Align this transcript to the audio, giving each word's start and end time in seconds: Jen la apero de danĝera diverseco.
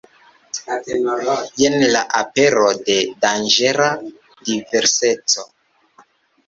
Jen 1.65 1.77
la 1.97 2.01
apero 2.21 2.73
de 2.89 2.97
danĝera 3.27 3.93
diverseco. 4.17 5.49